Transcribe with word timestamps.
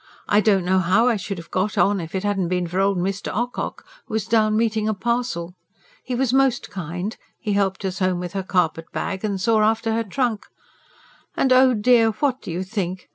I 0.27 0.41
don't 0.41 0.65
know 0.65 0.79
how 0.79 1.07
I 1.09 1.15
should 1.15 1.37
have 1.37 1.51
got 1.51 1.77
on 1.77 2.01
if 2.01 2.15
it 2.15 2.23
hadn't 2.23 2.47
been 2.47 2.65
for 2.65 2.79
old 2.79 2.97
Mr. 2.97 3.31
Ocock, 3.31 3.85
who 4.07 4.15
was 4.15 4.25
down 4.25 4.57
meeting 4.57 4.89
a 4.89 4.95
parcel. 4.95 5.53
He 6.03 6.15
was 6.15 6.33
most 6.33 6.71
kind; 6.71 7.15
he 7.39 7.53
helped 7.53 7.85
us 7.85 7.99
home 7.99 8.19
with 8.19 8.33
her 8.33 8.41
carpet 8.41 8.91
bag, 8.91 9.23
and 9.23 9.39
saw 9.39 9.61
after 9.61 9.93
her 9.93 10.03
trunk. 10.03 10.47
And, 11.37 11.53
oh 11.53 11.75
dear, 11.75 12.09
what 12.13 12.41
do 12.41 12.49
you 12.49 12.63
think? 12.63 13.09